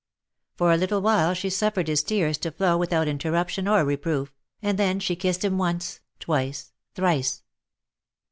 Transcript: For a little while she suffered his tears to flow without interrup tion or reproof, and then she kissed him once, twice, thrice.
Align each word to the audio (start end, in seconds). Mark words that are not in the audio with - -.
For 0.55 0.73
a 0.73 0.77
little 0.77 0.99
while 0.99 1.35
she 1.35 1.51
suffered 1.51 1.87
his 1.87 2.01
tears 2.01 2.39
to 2.39 2.49
flow 2.49 2.75
without 2.75 3.07
interrup 3.07 3.49
tion 3.49 3.67
or 3.67 3.85
reproof, 3.85 4.33
and 4.59 4.79
then 4.79 4.99
she 4.99 5.15
kissed 5.15 5.45
him 5.45 5.59
once, 5.59 5.99
twice, 6.19 6.73
thrice. 6.95 7.43